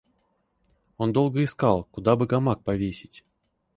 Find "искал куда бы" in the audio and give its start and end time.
1.43-2.25